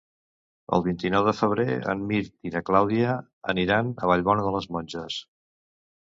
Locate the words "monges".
4.77-5.19